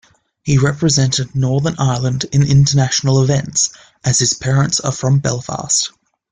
[0.41, 3.69] He represented Northern Ireland in international events,
[4.03, 5.91] as his parents are from Belfast.